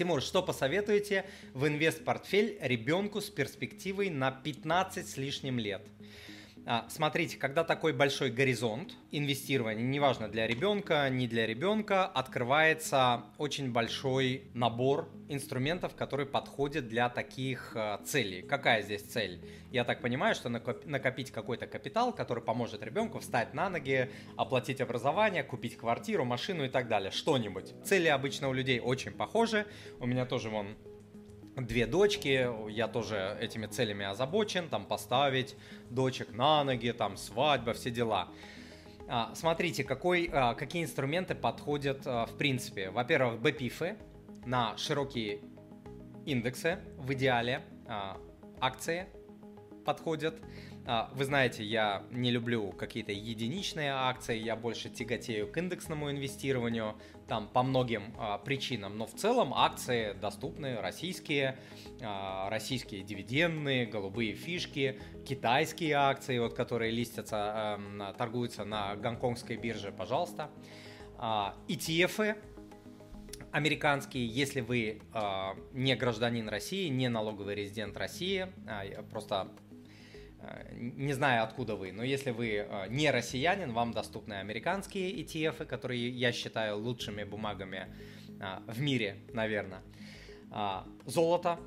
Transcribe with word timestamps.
Тимур, 0.00 0.22
что 0.22 0.42
посоветуете 0.42 1.26
в 1.52 1.66
инвест-портфель 1.66 2.56
ребенку 2.62 3.20
с 3.20 3.28
перспективой 3.28 4.08
на 4.08 4.30
15 4.30 5.06
с 5.06 5.18
лишним 5.18 5.58
лет? 5.58 5.82
А, 6.72 6.86
смотрите, 6.88 7.36
когда 7.36 7.64
такой 7.64 7.92
большой 7.92 8.30
горизонт 8.30 8.92
инвестирования, 9.10 9.82
неважно 9.82 10.28
для 10.28 10.46
ребенка, 10.46 11.08
не 11.10 11.26
для 11.26 11.44
ребенка, 11.44 12.06
открывается 12.06 13.24
очень 13.38 13.72
большой 13.72 14.44
набор 14.54 15.08
инструментов, 15.28 15.96
которые 15.96 16.28
подходят 16.28 16.86
для 16.86 17.08
таких 17.08 17.72
а, 17.74 18.00
целей. 18.04 18.42
Какая 18.42 18.82
здесь 18.82 19.02
цель? 19.02 19.44
Я 19.72 19.82
так 19.82 20.00
понимаю, 20.00 20.36
что 20.36 20.48
накопить 20.48 21.32
какой-то 21.32 21.66
капитал, 21.66 22.12
который 22.12 22.44
поможет 22.44 22.84
ребенку 22.84 23.18
встать 23.18 23.52
на 23.52 23.68
ноги, 23.68 24.08
оплатить 24.36 24.80
образование, 24.80 25.42
купить 25.42 25.76
квартиру, 25.76 26.24
машину 26.24 26.66
и 26.66 26.68
так 26.68 26.86
далее. 26.86 27.10
Что-нибудь. 27.10 27.74
Цели 27.84 28.06
обычно 28.06 28.48
у 28.48 28.52
людей 28.52 28.78
очень 28.78 29.10
похожи. 29.10 29.66
У 29.98 30.06
меня 30.06 30.24
тоже 30.24 30.50
вон 30.50 30.76
две 31.56 31.86
дочки, 31.86 32.48
я 32.70 32.88
тоже 32.88 33.36
этими 33.40 33.66
целями 33.66 34.06
озабочен, 34.06 34.68
там 34.68 34.84
поставить 34.86 35.56
дочек 35.90 36.32
на 36.32 36.64
ноги, 36.64 36.92
там 36.92 37.16
свадьба, 37.16 37.72
все 37.72 37.90
дела. 37.90 38.28
А, 39.08 39.34
смотрите, 39.34 39.82
какой, 39.82 40.30
а, 40.32 40.54
какие 40.54 40.84
инструменты 40.84 41.34
подходят 41.34 42.02
а, 42.06 42.26
в 42.26 42.38
принципе. 42.38 42.90
Во-первых, 42.90 43.40
BPIF 43.40 43.98
на 44.46 44.76
широкие 44.76 45.40
индексы 46.26 46.78
в 46.96 47.12
идеале, 47.12 47.62
акции 48.60 49.06
подходят. 49.90 50.36
А, 50.86 51.10
вы 51.14 51.24
знаете, 51.24 51.64
я 51.64 52.04
не 52.12 52.30
люблю 52.30 52.70
какие-то 52.70 53.10
единичные 53.10 53.90
акции, 53.92 54.38
я 54.38 54.54
больше 54.54 54.88
тяготею 54.88 55.50
к 55.50 55.58
индексному 55.58 56.12
инвестированию, 56.12 56.94
там 57.26 57.48
по 57.48 57.64
многим 57.64 58.14
а, 58.16 58.38
причинам, 58.38 58.96
но 58.96 59.06
в 59.06 59.14
целом 59.14 59.52
акции 59.52 60.12
доступны, 60.12 60.80
российские, 60.80 61.58
а, 62.00 62.48
российские 62.50 63.02
дивидендные, 63.02 63.84
голубые 63.84 64.34
фишки, 64.34 65.00
китайские 65.26 65.94
акции, 65.94 66.38
вот, 66.38 66.54
которые 66.54 66.92
листятся, 66.92 67.36
а, 67.36 68.14
торгуются 68.16 68.64
на 68.64 68.94
гонконгской 68.94 69.56
бирже, 69.56 69.90
пожалуйста. 69.90 70.50
ETF, 71.18 72.36
американские, 73.52 74.26
если 74.26 74.60
вы 74.60 75.00
э, 75.12 75.20
не 75.72 75.94
гражданин 75.96 76.48
России, 76.48 76.88
не 76.88 77.08
налоговый 77.08 77.54
резидент 77.54 77.96
России, 77.96 78.48
э, 78.66 79.02
просто 79.10 79.48
не 80.72 81.12
знаю, 81.12 81.44
откуда 81.44 81.76
вы, 81.76 81.92
но 81.92 82.02
если 82.02 82.30
вы 82.30 82.66
э, 82.66 82.86
не 82.88 83.10
россиянин, 83.10 83.72
вам 83.72 83.92
доступны 83.92 84.34
американские 84.34 85.12
ETF, 85.22 85.66
которые 85.66 86.08
я 86.08 86.32
считаю 86.32 86.78
лучшими 86.78 87.24
бумагами 87.24 87.86
э, 88.40 88.58
в 88.66 88.80
мире, 88.80 89.16
наверное. 89.32 89.82
Золото 91.06 91.60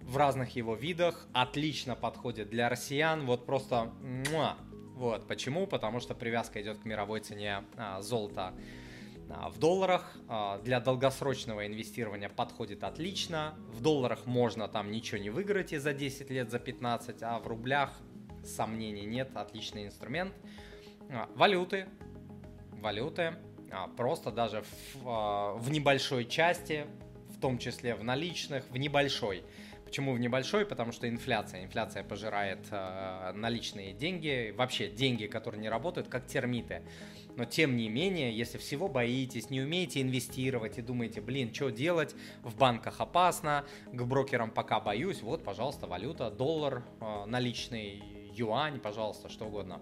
в 0.00 0.16
разных 0.16 0.56
его 0.56 0.74
видах 0.74 1.28
отлично 1.34 1.94
подходит 1.94 2.48
для 2.48 2.70
россиян. 2.70 3.26
Вот 3.26 3.44
просто... 3.44 3.92
Вот 4.94 5.28
почему? 5.28 5.66
Потому 5.66 6.00
что 6.00 6.14
привязка 6.14 6.62
идет 6.62 6.78
к 6.78 6.86
мировой 6.86 7.20
цене 7.20 7.64
золота 8.00 8.54
в 9.28 9.58
долларах 9.58 10.16
а, 10.28 10.58
для 10.58 10.80
долгосрочного 10.80 11.66
инвестирования 11.66 12.28
подходит 12.28 12.84
отлично. 12.84 13.54
В 13.72 13.82
долларах 13.82 14.26
можно 14.26 14.68
там 14.68 14.90
ничего 14.90 15.18
не 15.18 15.30
выиграть 15.30 15.72
и 15.72 15.78
за 15.78 15.92
10 15.92 16.30
лет, 16.30 16.50
за 16.50 16.58
15, 16.58 17.22
а 17.22 17.38
в 17.38 17.46
рублях 17.46 17.90
сомнений 18.44 19.04
нет, 19.04 19.30
отличный 19.34 19.86
инструмент. 19.86 20.32
А, 21.10 21.28
валюты, 21.34 21.86
валюты, 22.72 23.34
просто 23.96 24.30
даже 24.30 24.64
в, 24.94 25.56
в 25.58 25.70
небольшой 25.70 26.24
части, 26.24 26.86
в 27.28 27.40
том 27.40 27.58
числе 27.58 27.94
в 27.94 28.02
наличных, 28.02 28.64
в 28.70 28.76
небольшой. 28.76 29.44
Почему 29.88 30.12
в 30.12 30.20
небольшой? 30.20 30.66
Потому 30.66 30.92
что 30.92 31.08
инфляция. 31.08 31.64
Инфляция 31.64 32.04
пожирает 32.04 32.58
э, 32.70 33.32
наличные 33.34 33.94
деньги, 33.94 34.52
вообще 34.54 34.90
деньги, 34.90 35.24
которые 35.24 35.62
не 35.62 35.70
работают, 35.70 36.08
как 36.08 36.26
термиты. 36.26 36.82
Но 37.36 37.46
тем 37.46 37.74
не 37.74 37.88
менее, 37.88 38.36
если 38.36 38.58
всего 38.58 38.88
боитесь, 38.88 39.48
не 39.48 39.62
умеете 39.62 40.02
инвестировать 40.02 40.76
и 40.76 40.82
думаете, 40.82 41.22
блин, 41.22 41.54
что 41.54 41.70
делать, 41.70 42.14
в 42.42 42.54
банках 42.54 43.00
опасно, 43.00 43.64
к 43.90 44.02
брокерам 44.02 44.50
пока 44.50 44.78
боюсь, 44.78 45.22
вот, 45.22 45.42
пожалуйста, 45.42 45.86
валюта, 45.86 46.30
доллар 46.30 46.82
э, 47.00 47.24
наличный, 47.24 48.02
юань, 48.34 48.80
пожалуйста, 48.80 49.30
что 49.30 49.46
угодно. 49.46 49.80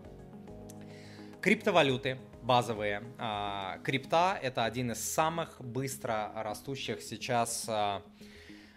Криптовалюты 1.40 2.16
базовые. 2.44 3.02
А, 3.18 3.78
крипта 3.82 4.38
это 4.40 4.66
один 4.66 4.92
из 4.92 5.00
самых 5.00 5.60
быстро 5.60 6.30
растущих 6.36 7.02
сейчас, 7.02 7.66
а, 7.68 8.02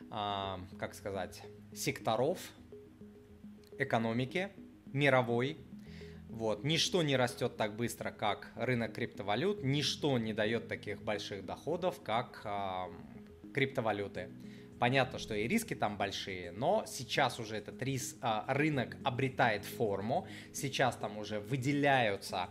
как 0.10 0.94
сказать, 0.94 1.44
секторов 1.74 2.40
экономики 3.78 4.50
мировой, 4.88 5.58
вот. 6.30 6.64
Ничто 6.64 7.02
не 7.02 7.18
растет 7.18 7.58
так 7.58 7.76
быстро, 7.76 8.12
как 8.12 8.52
рынок 8.56 8.94
криптовалют, 8.94 9.64
ничто 9.64 10.18
не 10.20 10.32
дает 10.32 10.68
таких 10.68 11.02
больших 11.02 11.44
доходов, 11.44 12.02
как 12.04 12.42
э, 12.46 13.52
криптовалюты. 13.52 14.30
Понятно, 14.80 15.18
что 15.18 15.34
и 15.34 15.48
риски 15.48 15.74
там 15.74 15.98
большие, 15.98 16.52
но 16.52 16.86
сейчас 16.88 17.40
уже 17.40 17.58
этот 17.58 17.82
рис, 17.82 18.16
э, 18.22 18.42
рынок 18.48 18.96
обретает 19.04 19.66
форму, 19.66 20.28
сейчас 20.54 20.96
там 20.96 21.18
уже 21.18 21.40
выделяются 21.40 22.50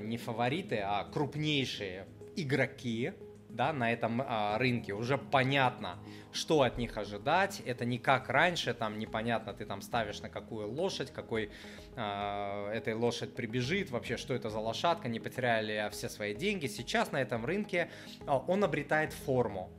не 0.00 0.16
фавориты, 0.16 0.78
а 0.78 1.04
крупнейшие 1.04 2.06
игроки, 2.36 3.12
да, 3.52 3.72
на 3.72 3.92
этом 3.92 4.22
а, 4.26 4.58
рынке, 4.58 4.94
уже 4.94 5.18
понятно, 5.18 5.98
что 6.32 6.62
от 6.62 6.78
них 6.78 6.96
ожидать. 6.96 7.60
Это 7.64 7.84
не 7.84 7.98
как 7.98 8.28
раньше, 8.28 8.74
там 8.74 8.98
непонятно, 8.98 9.52
ты 9.52 9.64
там 9.64 9.82
ставишь 9.82 10.20
на 10.20 10.28
какую 10.28 10.70
лошадь, 10.70 11.12
какой 11.12 11.50
а, 11.96 12.70
этой 12.72 12.94
лошадь 12.94 13.34
прибежит, 13.34 13.90
вообще, 13.90 14.16
что 14.16 14.34
это 14.34 14.50
за 14.50 14.58
лошадка, 14.58 15.08
не 15.08 15.20
потеряли 15.20 15.88
все 15.90 16.08
свои 16.08 16.34
деньги. 16.34 16.66
Сейчас 16.66 17.12
на 17.12 17.20
этом 17.20 17.44
рынке 17.44 17.90
а, 18.26 18.38
он 18.38 18.64
обретает 18.64 19.12
форму. 19.12 19.70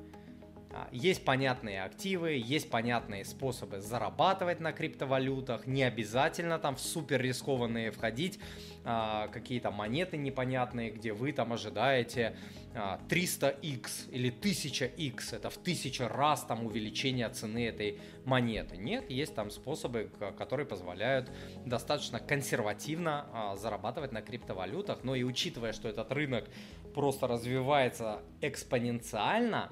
А, 0.73 0.89
есть 0.91 1.23
понятные 1.23 1.83
активы, 1.83 2.31
есть 2.31 2.69
понятные 2.69 3.25
способы 3.25 3.79
зарабатывать 3.79 4.59
на 4.59 4.73
криптовалютах, 4.73 5.67
не 5.67 5.83
обязательно 5.83 6.57
там 6.57 6.75
в 6.75 6.81
супер 6.81 7.21
рискованные 7.21 7.91
входить, 7.91 8.39
а, 8.83 9.27
какие-то 9.27 9.69
монеты 9.69 10.17
непонятные, 10.17 10.89
где 10.89 11.13
вы 11.13 11.31
там 11.31 11.53
ожидаете 11.53 12.35
300x 12.73 13.87
а, 14.07 14.11
или 14.11 14.33
1000x, 14.33 15.35
это 15.35 15.51
в 15.51 15.57
тысячу 15.57 16.07
раз 16.07 16.43
там 16.43 16.65
увеличение 16.65 17.29
цены 17.29 17.67
этой 17.67 17.99
монеты. 18.25 18.75
Нет, 18.75 19.11
есть 19.11 19.35
там 19.35 19.51
способы, 19.51 20.09
которые 20.39 20.65
позволяют 20.65 21.29
достаточно 21.65 22.19
консервативно 22.19 23.53
зарабатывать 23.57 24.11
на 24.11 24.23
криптовалютах, 24.23 25.03
но 25.03 25.13
и 25.13 25.23
учитывая, 25.23 25.71
что 25.71 25.87
этот 25.87 26.11
рынок 26.11 26.49
просто 26.95 27.27
развивается 27.27 28.21
экспоненциально, 28.41 29.71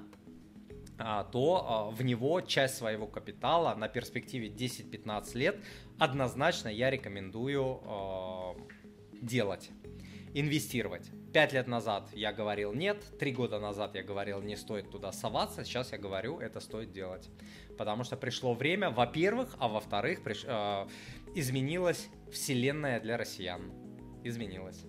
то 1.31 1.65
а, 1.67 1.91
в 1.91 2.01
него 2.03 2.41
часть 2.41 2.75
своего 2.75 3.07
капитала 3.07 3.75
на 3.75 3.87
перспективе 3.87 4.49
10-15 4.49 5.37
лет 5.37 5.57
однозначно 5.99 6.69
я 6.69 6.89
рекомендую 6.89 7.79
а, 7.83 8.55
делать, 9.21 9.69
инвестировать. 10.33 11.09
Пять 11.33 11.53
лет 11.53 11.67
назад 11.67 12.09
я 12.13 12.33
говорил 12.33 12.73
нет, 12.73 13.03
три 13.17 13.31
года 13.31 13.59
назад 13.59 13.95
я 13.95 14.03
говорил 14.03 14.41
не 14.41 14.57
стоит 14.57 14.89
туда 14.91 15.11
соваться, 15.11 15.63
сейчас 15.63 15.91
я 15.91 15.97
говорю 15.97 16.39
это 16.39 16.59
стоит 16.59 16.91
делать. 16.91 17.29
Потому 17.77 18.03
что 18.03 18.17
пришло 18.17 18.53
время, 18.53 18.89
во-первых, 18.89 19.55
а 19.59 19.67
во-вторых, 19.67 20.23
приш... 20.23 20.43
изменилась 21.35 22.07
вселенная 22.31 22.99
для 22.99 23.17
россиян. 23.17 23.71
Изменилась. 24.23 24.85